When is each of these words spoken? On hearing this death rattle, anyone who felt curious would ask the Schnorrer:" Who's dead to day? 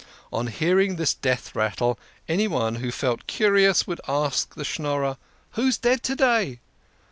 On 0.33 0.47
hearing 0.47 0.95
this 0.95 1.13
death 1.13 1.55
rattle, 1.55 1.99
anyone 2.27 2.77
who 2.77 2.89
felt 2.89 3.27
curious 3.27 3.85
would 3.85 4.01
ask 4.07 4.55
the 4.55 4.65
Schnorrer:" 4.65 5.17
Who's 5.51 5.77
dead 5.77 6.01
to 6.01 6.15
day? 6.15 6.59